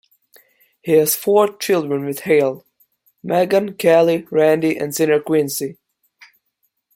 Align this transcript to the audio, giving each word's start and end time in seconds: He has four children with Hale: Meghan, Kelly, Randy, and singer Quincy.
He 0.81 0.93
has 0.93 1.15
four 1.15 1.55
children 1.57 2.05
with 2.05 2.21
Hale: 2.21 2.65
Meghan, 3.23 3.77
Kelly, 3.77 4.25
Randy, 4.31 4.75
and 4.75 4.95
singer 4.95 5.19
Quincy. 5.19 5.77